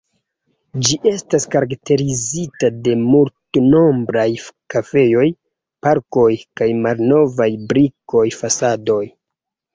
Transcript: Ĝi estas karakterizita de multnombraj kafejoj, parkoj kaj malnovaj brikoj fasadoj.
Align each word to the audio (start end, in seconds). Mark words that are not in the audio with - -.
Ĝi 0.85 0.95
estas 1.09 1.43
karakterizita 1.55 2.69
de 2.87 2.95
multnombraj 3.01 4.25
kafejoj, 4.75 5.27
parkoj 5.89 6.27
kaj 6.63 6.71
malnovaj 6.89 7.49
brikoj 7.75 8.27
fasadoj. 8.41 9.01